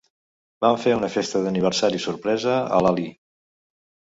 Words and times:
Vam 0.65 0.77
fer 0.85 0.93
una 0.99 1.09
festa 1.17 1.41
d'aniversari 1.43 2.01
sorpresa 2.07 2.57
a 2.79 2.81
l'Ali. 2.87 3.07